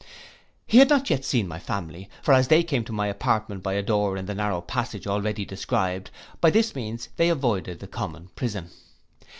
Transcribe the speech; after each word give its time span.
He 0.65 0.79
had 0.79 0.89
not 0.89 1.11
yet 1.11 1.23
seen 1.23 1.47
my 1.47 1.59
family, 1.59 2.09
for 2.23 2.33
as 2.33 2.47
they 2.47 2.63
came 2.63 2.83
to 2.85 2.91
my 2.91 3.05
apartment 3.05 3.61
by 3.61 3.73
a 3.75 3.83
door 3.83 4.17
in 4.17 4.25
the 4.25 4.33
narrow 4.33 4.59
passage, 4.61 5.05
already 5.05 5.45
described, 5.45 6.09
by 6.39 6.49
this 6.49 6.73
means 6.73 7.09
they 7.17 7.29
avoided 7.29 7.81
the 7.81 7.87
common 7.87 8.29
prison. 8.35 8.71